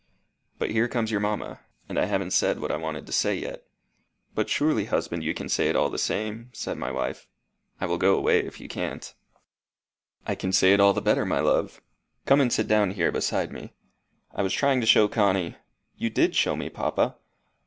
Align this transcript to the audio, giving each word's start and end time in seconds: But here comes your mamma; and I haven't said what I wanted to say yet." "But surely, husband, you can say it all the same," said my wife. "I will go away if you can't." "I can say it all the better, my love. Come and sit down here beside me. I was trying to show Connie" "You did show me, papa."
But 0.57 0.71
here 0.71 0.87
comes 0.87 1.11
your 1.11 1.19
mamma; 1.19 1.59
and 1.87 1.99
I 1.99 2.05
haven't 2.05 2.31
said 2.31 2.59
what 2.59 2.71
I 2.71 2.75
wanted 2.75 3.05
to 3.05 3.11
say 3.11 3.35
yet." 3.37 3.67
"But 4.33 4.49
surely, 4.49 4.85
husband, 4.85 5.23
you 5.23 5.35
can 5.35 5.47
say 5.47 5.69
it 5.69 5.75
all 5.75 5.91
the 5.91 5.99
same," 5.99 6.49
said 6.53 6.75
my 6.79 6.91
wife. 6.91 7.27
"I 7.79 7.85
will 7.85 7.99
go 7.99 8.17
away 8.17 8.39
if 8.39 8.59
you 8.59 8.67
can't." 8.67 9.13
"I 10.25 10.33
can 10.33 10.53
say 10.53 10.73
it 10.73 10.79
all 10.79 10.93
the 10.93 11.03
better, 11.03 11.23
my 11.23 11.39
love. 11.39 11.83
Come 12.25 12.41
and 12.41 12.51
sit 12.51 12.67
down 12.67 12.89
here 12.89 13.11
beside 13.11 13.51
me. 13.53 13.73
I 14.33 14.41
was 14.41 14.53
trying 14.53 14.81
to 14.81 14.87
show 14.87 15.07
Connie" 15.07 15.57
"You 15.99 16.09
did 16.09 16.35
show 16.35 16.55
me, 16.55 16.69
papa." 16.69 17.17